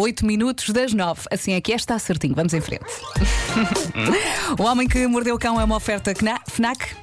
[0.00, 1.22] 8 minutos das 9.
[1.30, 2.34] Assim é que é, está certinho.
[2.34, 2.84] Vamos em frente.
[4.58, 6.96] o Homem que Mordeu o Cão é uma oferta Kna- FNAC.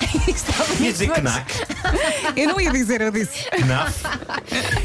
[0.80, 1.54] Ia dizer Knack,
[2.34, 3.44] Eu não ia dizer, eu disse.
[3.50, 4.02] Knaf.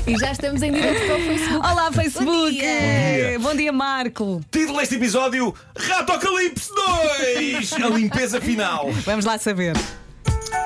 [0.05, 1.67] E já estamos em direto para o Facebook.
[1.67, 2.25] Olá, Facebook!
[2.25, 3.39] Bom dia.
[3.39, 4.41] Bom dia, Marco.
[4.51, 8.91] Título deste episódio: Ratocalipse 2 A limpeza final.
[9.05, 9.73] Vamos lá saber.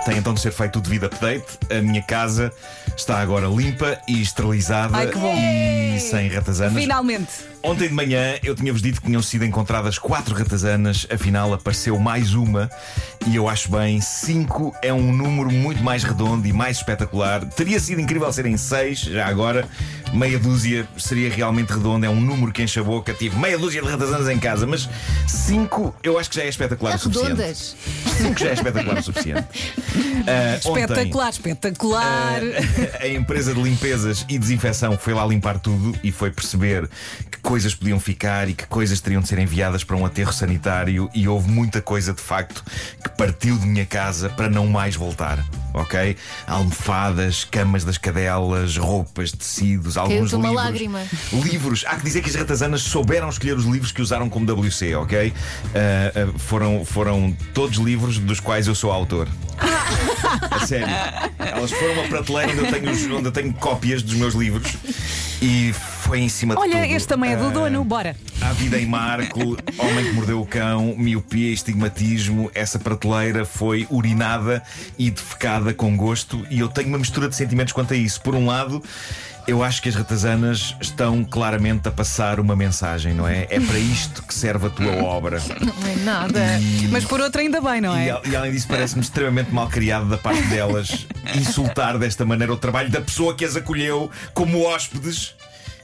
[0.09, 1.45] Tem então de ser feito o devido update.
[1.69, 2.51] A minha casa
[2.97, 5.35] está agora limpa e esterilizada Ai, que bom.
[5.37, 6.81] e sem ratazanas.
[6.81, 7.29] Finalmente.
[7.61, 12.33] Ontem de manhã eu tinha-vos dito que tinham sido encontradas quatro ratazanas, afinal apareceu mais
[12.33, 12.69] uma
[13.27, 17.43] e eu acho bem, cinco é um número muito mais redondo e mais espetacular.
[17.45, 19.67] Teria sido incrível serem seis, já agora,
[20.13, 23.13] meia dúzia seria realmente redondo, é um número que enche a boca.
[23.13, 24.87] Tive meia dúzia de ratazanas em casa, mas
[25.27, 27.27] cinco eu acho que já é espetacular o suficiente.
[27.29, 27.75] Redondas.
[28.17, 29.47] Cinco já é espetacular o suficiente.
[30.27, 32.41] Ah, ontem- Espetacular, espetacular.
[33.01, 36.87] a empresa de limpezas e desinfecção foi lá limpar tudo e foi perceber
[37.31, 41.09] que coisas podiam ficar e que coisas teriam de ser enviadas para um aterro sanitário
[41.15, 42.63] e houve muita coisa de facto
[43.03, 45.43] que partiu de minha casa para não mais voltar.
[45.73, 46.15] Ok?
[46.45, 50.53] Almofadas, camas das cadelas, roupas, tecidos, alguns livros.
[50.53, 51.03] lágrima.
[51.33, 51.83] Livros.
[51.87, 55.33] Há que dizer que as ratazanas souberam escolher os livros que usaram como WC, ok?
[55.73, 59.27] Ah, ah, foram, foram todos livros dos quais eu sou autor.
[60.51, 60.87] A sério.
[61.39, 64.77] Elas foram uma prateleira onde eu tenho, onde eu tenho cópias dos meus livros
[65.41, 65.73] e
[66.09, 66.91] foi em cima de Olha, tudo.
[66.95, 68.15] este também é do Ah, dono, bora.
[68.41, 69.39] A vida em Marco,
[69.77, 72.49] Homem que Mordeu o Cão, Miopia e Estigmatismo.
[72.55, 74.63] Essa prateleira foi urinada
[74.97, 78.19] e defecada com gosto e eu tenho uma mistura de sentimentos quanto a isso.
[78.21, 78.83] Por um lado,
[79.47, 83.43] eu acho que as ratazanas estão claramente a passar uma mensagem, não é?
[83.47, 85.39] É para isto que serve a tua obra.
[85.61, 86.39] Não é nada.
[86.89, 88.11] Mas por outra ainda bem, não E, é?
[88.11, 91.05] al- e além disso, parece-me extremamente mal criado da parte delas
[91.37, 95.35] insultar desta maneira o trabalho da pessoa que as acolheu como hóspedes.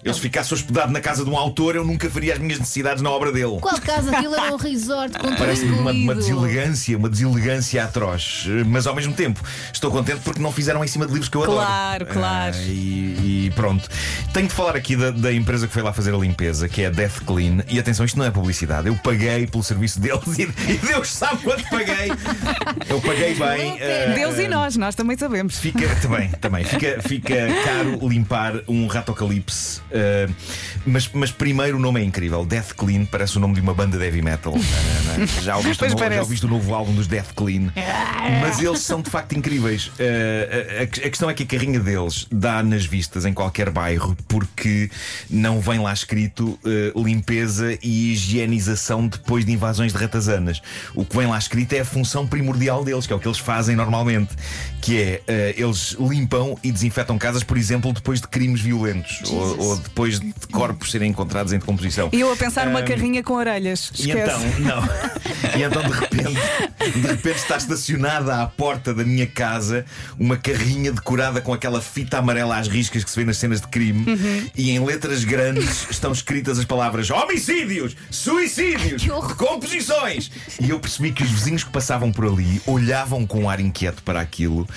[0.06, 3.02] Eu, se ficasse hospedado na casa de um autor, eu nunca faria as minhas necessidades
[3.02, 3.58] na obra dele.
[3.60, 4.16] Qual casa?
[4.16, 8.46] Aquilo era um resort com Parece-me uma, uma deselegância, uma deselegância atroz.
[8.68, 9.42] Mas ao mesmo tempo,
[9.74, 11.58] estou contente porque não fizeram em cima de livros que eu adoro.
[11.58, 12.56] Claro, claro.
[12.56, 13.90] Ah, e, e pronto.
[14.32, 16.86] Tenho de falar aqui da, da empresa que foi lá fazer a limpeza, que é
[16.86, 17.64] a Death Clean.
[17.68, 18.88] E atenção, isto não é publicidade.
[18.88, 22.12] Eu paguei pelo serviço deles e, e Deus sabe quanto paguei.
[22.88, 23.80] Eu paguei bem.
[23.82, 25.58] ah, Deus e nós, nós também sabemos.
[25.58, 26.64] Fica, também, também.
[26.64, 29.82] Fica, fica caro limpar um ratocalipse.
[29.96, 30.34] Uh,
[30.86, 32.46] mas, mas primeiro o nome é incrível.
[32.46, 34.54] Death Clean parece o nome de uma banda de heavy metal.
[34.54, 35.28] Não é?
[35.42, 37.72] já, ouviste o novo, já ouviste o novo álbum dos Death Clean.
[38.42, 39.88] Mas eles são de facto incríveis.
[39.88, 44.16] Uh, a, a questão é que a carrinha deles dá nas vistas em qualquer bairro
[44.28, 44.90] porque
[45.30, 50.62] não vem lá escrito uh, limpeza e higienização depois de invasões de ratazanas.
[50.94, 53.40] O que vem lá escrito é a função primordial deles, que é o que eles
[53.40, 54.36] fazem normalmente,
[54.82, 59.78] que é eles limpam e desinfetam casas, por exemplo, depois de crimes violentos ou, ou
[59.86, 62.10] depois de corpos serem encontrados em decomposição.
[62.12, 63.92] E eu a pensar numa Ahm, carrinha com orelhas.
[63.98, 64.46] E Esquece.
[64.60, 65.60] então, não.
[65.60, 66.40] E então de repente,
[67.00, 69.86] de repente está estacionada à porta da minha casa
[70.20, 73.68] uma carrinha decorada com aquela fita amarela às riscas que se vê nas cenas de
[73.68, 74.48] crime Uhum.
[74.56, 80.32] e em letras grandes estão escritas as palavras homicídios, suicídios, decomposições.
[80.60, 84.04] E eu percebi que os vizinhos que passavam por ali olhavam com um ar inquieto
[84.04, 84.68] para aquilo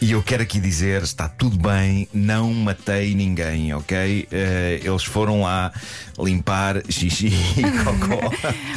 [0.00, 4.28] e eu quero aqui dizer, está tudo bem, não matei ninguém, ok?
[4.46, 5.72] Eh, eles foram lá
[6.18, 7.26] limpar xixi
[7.56, 8.30] e cocó.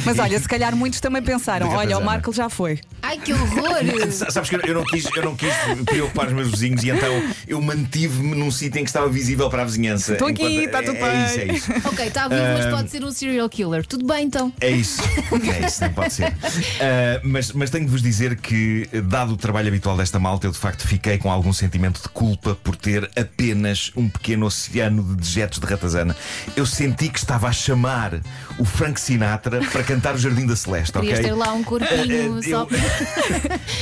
[0.04, 2.04] Mas olha, se calhar muitos também pensaram: olha, o.
[2.04, 2.80] Marco já foi.
[3.02, 3.78] Ai, que horror!
[4.30, 5.52] Sabes que eu- eu não quis, eu não quis
[5.86, 7.08] preocupar os meus vizinhos e então
[7.46, 10.12] eu mantive-me num sítio em que estava visível para a vizinhança.
[10.14, 11.56] Estou aqui, Enquanto- está tudo é, é isso, é bem.
[11.56, 11.72] isso.
[11.88, 13.86] ok, está vivo, mas pode ser um serial killer.
[13.86, 14.52] Tudo bem então.
[14.60, 16.32] É isso, é isso, não pode ser.
[16.80, 20.50] Ah, mas, mas tenho de vos dizer que, dado o trabalho habitual desta malta, eu
[20.50, 25.14] de facto fiquei com algum sentimento de culpa por ter apenas um pequeno oceano de
[25.16, 26.16] dejetos de ratazana.
[26.56, 28.20] Eu senti que estava a chamar
[28.58, 31.08] o Frank Sinatra para cantar o Jardim da Celeste, ok?
[31.08, 32.66] Querias ter lá um corpinho ah, só.
[32.66, 32.68] eu-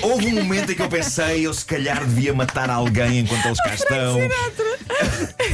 [0.11, 3.59] Houve um momento em que eu pensei, eu se calhar devia matar alguém enquanto eles
[3.63, 4.19] cá estão.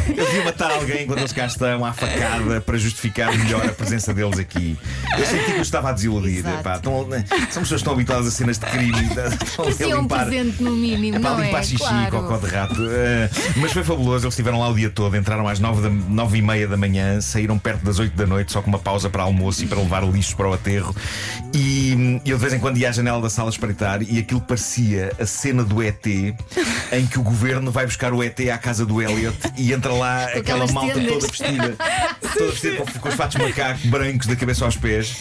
[0.08, 4.12] Eu devia matar alguém enquanto eles cá estão à facada para justificar melhor a presença
[4.12, 4.78] deles aqui.
[5.18, 6.44] Eu senti que eu estava a desiludir.
[6.74, 7.08] Estão-
[7.50, 8.92] são pessoas que estão habituadas a cenas de crime.
[9.44, 10.26] Estão a Parecia um limpar.
[10.26, 11.62] presente no mínimo, não limpar é?
[11.62, 12.08] xixi claro.
[12.08, 12.76] e cocó de rato.
[12.90, 16.38] Eh, mas foi fabuloso, eles estiveram lá o dia todo, entraram às nove, da, nove
[16.38, 19.22] e meia da manhã, saíram perto das oito da noite, só com uma pausa para
[19.22, 20.94] almoço e para levar lixos para o aterro.
[21.54, 25.12] E eu de vez em quando ia à janela da sala espreitar e aquilo parecia
[25.20, 26.04] a cena do ET
[26.92, 30.24] em que o governo vai buscar o ET à casa do Elliot e entra lá
[30.26, 31.12] aquela malta tendas.
[31.12, 31.76] toda vestida,
[32.36, 35.16] toda vestida com, com os fatos de macaco brancos da cabeça aos pés.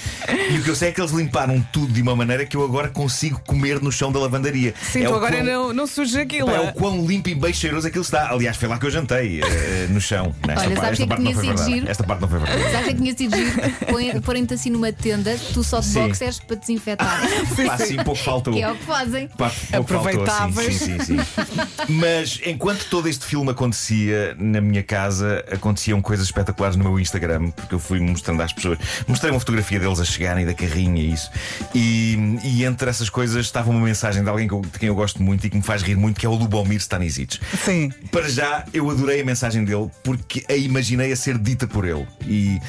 [0.52, 2.64] E o que eu sei é que eles limparam tudo de uma maneira que eu
[2.64, 4.74] agora consigo comer no chão da lavandaria.
[4.82, 6.48] Sim, é tu agora quão- não, não sujas aquilo.
[6.48, 6.70] Pá, é é?
[6.70, 8.30] o quão limpo e bem cheiroso aquilo está.
[8.32, 10.34] Aliás, foi lá que eu jantei, eh, no chão.
[10.48, 11.74] Esta, Olha, pa- sabes esta o que é que parte não tinha foi sido verdade.
[11.74, 11.92] giro?
[11.92, 12.72] Esta parte não foi verdade.
[12.72, 14.22] Sabes que tinha sido giro?
[14.22, 16.08] Porem-te assim numa tenda, tu só de Sim.
[16.08, 17.22] boxers para desinfetar.
[17.68, 18.54] Pá, sim, pouco faltou.
[18.54, 19.28] que é o que fazem.
[19.30, 20.76] Pá, pouco faltou, Aproveitáveis.
[20.76, 21.62] sim, sim, sim, sim.
[21.90, 27.52] Mas enquanto todo este filme acontecia na minha casa, aconteciam coisas espetaculares no meu Instagram,
[27.52, 28.78] porque eu fui mostrando às pessoas.
[29.08, 31.30] Mostrei uma fotografia deles a chegarem da carrinha e isso.
[31.76, 34.96] E, e entre essas coisas estava uma mensagem de alguém que eu- de quem eu
[34.96, 37.40] gosto muito e que me faz rir muito, que é o Lubomir Stanisic.
[37.64, 37.92] Sim.
[38.12, 42.06] Para já, eu adorei a mensagem dele porque a imaginei a ser dita por ele.
[42.28, 42.60] E,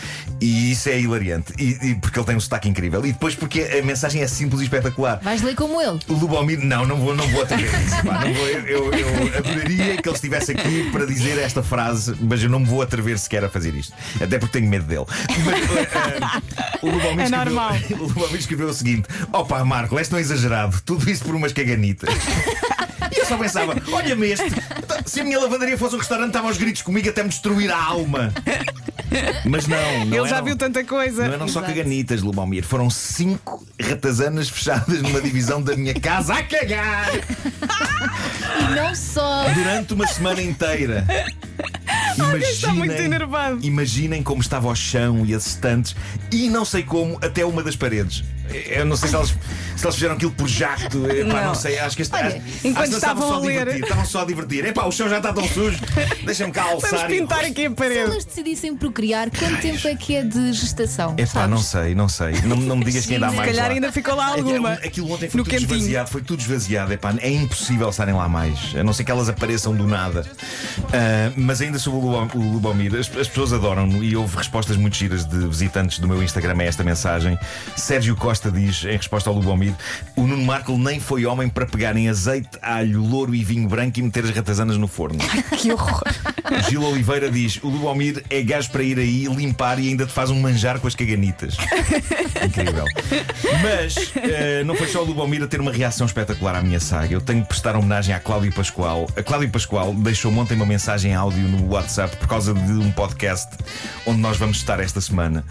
[0.41, 1.53] e isso é hilariante.
[1.59, 3.05] E, e porque ele tem um sotaque incrível.
[3.05, 5.21] E depois porque a mensagem é simples e espetacular.
[5.23, 5.99] Vais ler como ele.
[6.09, 7.97] O Lubomir, não, não vou, não vou atrever a isso.
[8.05, 11.84] pá, não vou, eu, eu, eu adoraria que ele estivesse aqui para dizer esta frase,
[12.21, 13.93] mas eu não me vou atrever sequer a fazer isto.
[14.21, 15.05] Até porque tenho medo dele.
[15.45, 17.73] Mas, eh, o Lubomir É escreveu- normal.
[17.99, 22.09] O Lubomir escreveu o seguinte: Opa, Marco, és tão exagerado, tudo isso por umas caganitas.
[23.15, 24.45] E eu só pensava, olha-me este,
[25.07, 27.81] se a minha lavandaria fosse um restaurante, estava aos gritos comigo até me destruir a
[27.81, 28.33] alma.
[29.49, 31.25] Mas não, não Ele já eram- viu tanta coisa.
[31.27, 31.75] não eram só Exato.
[31.75, 32.65] caganitas, Lubomir.
[32.65, 39.45] Foram cinco ratazanas fechadas numa divisão da minha casa a cagar E não só.
[39.51, 41.07] durante uma semana inteira.
[42.39, 43.59] Está muito enervado.
[43.63, 45.95] imaginem como estava o chão e as estantes
[46.33, 48.25] e não sei como até uma das paredes.
[48.53, 49.29] Eu não sei se elas,
[49.77, 51.07] se elas fizeram aquilo por jacto.
[51.11, 51.45] Epá, não.
[51.47, 51.55] Não.
[51.55, 51.79] sei.
[51.79, 54.21] Acho que este, Olha, acho- enquanto acho que estavam só a ler- divertir, Estavam só
[54.21, 54.65] a divertir.
[54.67, 55.79] Epá, o chão já está tão sujo.
[56.25, 57.11] Deixa-me cá Vamos alçar.
[57.11, 57.99] e- pintar aqui a Se parede.
[58.01, 61.15] elas decidissem procriar, quanto tempo é que é de gestação?
[61.19, 61.51] Epá, sabes?
[61.51, 62.33] não sei, não sei.
[62.43, 63.49] Não, não me digas quem dá Se mais.
[63.49, 63.75] Se calhar lá.
[63.75, 64.73] ainda ficou lá alguma.
[64.75, 65.75] Aquilo, ontem foi no tudo cantinho.
[65.77, 66.93] esvaziado, foi tudo esvaziado.
[66.93, 70.25] Epá, é impossível estarem lá mais, a não ser que elas apareçam do nada.
[70.93, 75.25] Ah, mas ainda sobre o Lubomir, as, as pessoas adoram-no e houve respostas muito giras
[75.25, 77.39] de visitantes do meu Instagram a esta mensagem.
[77.77, 79.75] Sérgio Costa diz, em resposta ao Lubomir,
[80.17, 83.99] o Nuno Marco nem foi homem para pegar em azeite, alho, louro e vinho branco
[83.99, 85.19] e meter as ratazanas no forno.
[85.59, 86.03] Que horror.
[86.69, 90.31] Gil Oliveira diz: o Lubomir é gajo para ir aí limpar e ainda te faz
[90.31, 91.57] um manjar com as caganitas.
[92.45, 92.85] Incrível.
[93.63, 97.15] Mas eh, não foi só o Lubomir a ter uma reação espetacular à minha saga.
[97.15, 99.09] Eu tenho de prestar homenagem à Cláudia Pascoal.
[99.17, 102.91] A Cláudia Pascoal deixou-me ontem uma mensagem em áudio no WhatsApp por causa de um
[102.93, 103.57] podcast
[104.07, 105.45] onde nós vamos estar esta semana.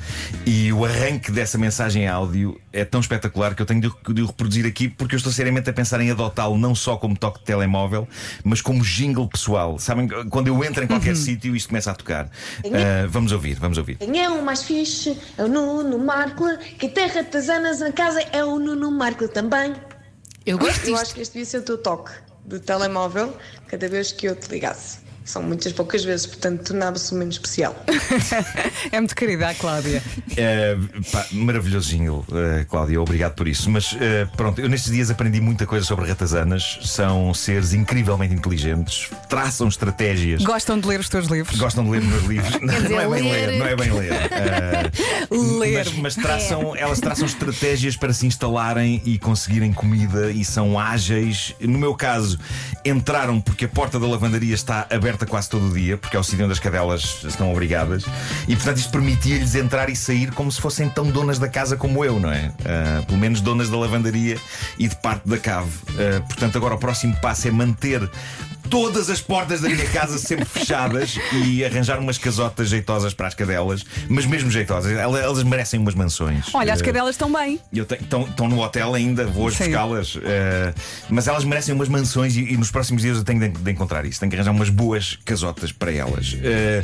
[0.46, 4.26] E o arranque dessa mensagem em áudio é tão espetacular que eu tenho de, de
[4.26, 7.46] reproduzir aqui porque eu estou seriamente a pensar em adotá-lo não só como toque de
[7.46, 8.08] telemóvel,
[8.44, 9.80] mas como jingle pessoal.
[9.80, 12.30] Sabem, quando eu entro em qualquer sítio, isto começa a tocar.
[12.66, 13.98] Ah, vamos ouvir, vamos ouvir.
[13.98, 16.46] Quem é o mais fixe é o Nuno Marco.
[16.78, 19.74] Quem tem ratazanas na casa é o Nuno Marco também.
[20.46, 21.02] Eu gosto Eu disto.
[21.02, 22.12] acho que este devia ser o teu toque
[22.46, 23.36] de telemóvel
[23.68, 25.03] cada vez que eu te ligasse.
[25.26, 27.76] São muitas poucas vezes, portanto tornava-se menos especial.
[28.92, 30.04] É muito querida a Cláudia.
[30.36, 30.76] É,
[31.12, 33.70] pá, maravilhoso jingle, eh, Cláudia, obrigado por isso.
[33.70, 36.80] Mas eh, pronto, eu nestes dias aprendi muita coisa sobre ratazanas.
[36.84, 40.44] São seres incrivelmente inteligentes, traçam estratégias.
[40.44, 41.58] Gostam de ler os teus livros?
[41.58, 42.60] Gostam de ler meus livros.
[42.62, 43.48] Não, dizer, não é bem ler.
[43.48, 44.12] ler, não é bem ler.
[44.12, 44.92] Eh,
[45.34, 45.86] Ler.
[45.86, 51.56] Mas, mas traçam, elas traçam estratégias para se instalarem e conseguirem comida e são ágeis.
[51.60, 52.38] No meu caso,
[52.86, 56.24] entraram porque a porta da lavandaria está aberta quase todo o dia, porque é o
[56.24, 58.04] sítio onde as cadelas estão obrigadas.
[58.48, 62.04] E portanto isto permitia-lhes entrar e sair como se fossem tão donas da casa como
[62.04, 62.52] eu, não é?
[62.66, 64.38] Ah, pelo menos donas da lavandaria
[64.78, 65.72] e de parte da cave.
[65.92, 68.10] Ah, portanto, agora o próximo passo é manter.
[68.74, 73.36] Todas as portas da minha casa sempre fechadas e arranjar umas casotas jeitosas para as
[73.36, 74.92] cadelas, mas mesmo jeitosas.
[74.98, 76.48] Elas, elas merecem umas mansões.
[76.56, 77.60] Olha, as Eh, cadelas estão bem.
[77.72, 80.18] Estão no hotel ainda, vou hoje buscá-las.
[80.24, 80.74] eh,
[81.08, 84.06] mas elas merecem umas mansões e, e nos próximos dias eu tenho de, de encontrar
[84.06, 84.20] isso.
[84.20, 86.36] Tenho que arranjar umas boas casotas para elas.
[86.42, 86.84] Eh,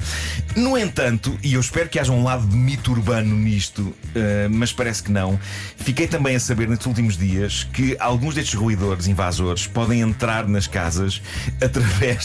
[0.56, 4.72] no entanto, e eu espero que haja um lado de mito urbano nisto, eh, mas
[4.72, 5.40] parece que não,
[5.76, 10.68] fiquei também a saber nestes últimos dias que alguns destes ruidores invasores podem entrar nas
[10.68, 11.20] casas
[11.56, 11.79] através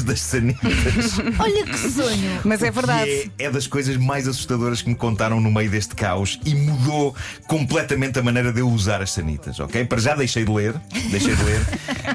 [0.04, 1.18] das sanitas.
[1.38, 2.40] Olha que sonho.
[2.44, 3.30] Mas é verdade.
[3.38, 7.14] É, é das coisas mais assustadoras que me contaram no meio deste caos e mudou
[7.46, 9.84] completamente a maneira de eu usar as sanitas, ok?
[9.84, 10.74] Para já deixei de ler,
[11.10, 11.60] deixei de ler.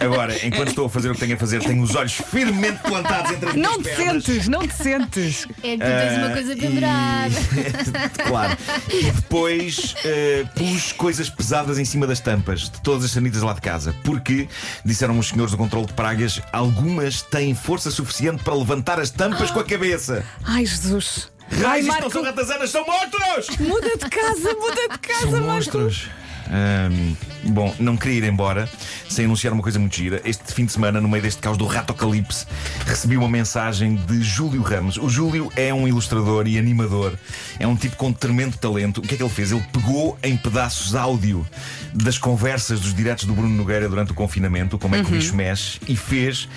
[0.01, 3.31] Agora, enquanto estou a fazer o que tenho a fazer, tenho os olhos firmemente plantados
[3.31, 4.23] entre as Não te pernas.
[4.23, 5.47] sentes, não te sentes.
[5.63, 7.35] É que tu tens uma Ah, coisa e- pendurada.
[8.27, 8.57] claro.
[8.91, 13.53] E depois eh, pus coisas pesadas em cima das tampas de todas as sanitas lá
[13.53, 14.47] de casa, porque,
[14.85, 19.51] disseram os senhores do controle de pragas, algumas têm força suficiente para levantar as tampas
[19.51, 20.25] com a cabeça.
[20.45, 21.29] Ai, Jesus.
[21.51, 23.57] Ai, Raios, isto não Marco, são ratazanas, são monstros!
[23.59, 25.47] muda de casa, muda de casa, São Marco.
[25.47, 26.07] monstros.
[26.51, 28.69] Ahm, Bom, não queria ir embora
[29.09, 30.21] sem anunciar uma coisa muito gira.
[30.25, 32.45] Este fim de semana, no meio deste caos do Ratocalipse,
[32.85, 34.97] recebi uma mensagem de Júlio Ramos.
[34.97, 37.17] O Júlio é um ilustrador e animador,
[37.59, 38.99] é um tipo com tremendo talento.
[38.99, 39.51] O que é que ele fez?
[39.51, 41.45] Ele pegou em pedaços áudio
[41.93, 45.35] das conversas dos diretos do Bruno Nogueira durante o confinamento, como é que o bicho
[45.35, 46.47] mexe, e fez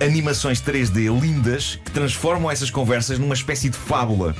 [0.00, 4.34] animações 3D lindas que transformam essas conversas numa espécie de fábula.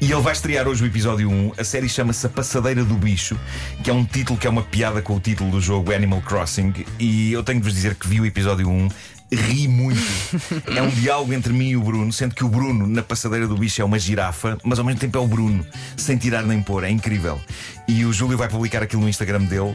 [0.00, 1.52] E ele vai estrear hoje o episódio 1.
[1.58, 3.38] A série chama-se A Passadeira do Bicho,
[3.84, 6.72] que é um título que é uma piada com o título do jogo Animal Crossing.
[6.98, 8.88] E eu tenho de vos dizer que vi o episódio 1.
[9.32, 10.00] Ri muito.
[10.74, 13.56] É um diálogo entre mim e o Bruno, sendo que o Bruno, na passadeira do
[13.56, 15.64] bicho, é uma girafa, mas ao mesmo tempo é o Bruno,
[15.96, 16.84] sem tirar nem pôr.
[16.84, 17.40] É incrível.
[17.88, 19.74] E o Júlio vai publicar aquilo no Instagram dele.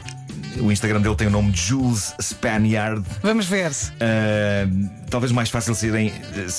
[0.58, 3.04] O Instagram dele tem o nome de Jules Spaniard.
[3.22, 3.70] Vamos ver.
[3.70, 6.10] Uh, talvez mais fácil serem,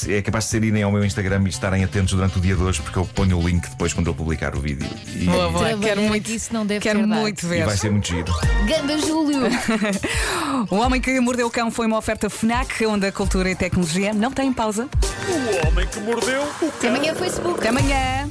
[0.07, 2.61] é capaz de ser irem ao meu Instagram e estarem atentos durante o dia de
[2.61, 4.87] hoje, porque eu ponho o link depois quando ele publicar o vídeo.
[5.15, 5.77] E, Boa, boa.
[5.79, 7.09] Quero muito, isso não deve quero dado.
[7.09, 7.65] muito e ver.
[7.65, 8.31] vai ser muito giro.
[8.67, 9.41] Ganda Júlio!
[10.71, 14.13] O Homem que Mordeu o Cão foi uma oferta FNAC, onde a cultura e tecnologia
[14.13, 14.87] não têm pausa.
[15.27, 16.95] O homem que mordeu o Até cão.
[16.95, 17.59] amanhã, Facebook.
[17.59, 18.29] Até amanhã.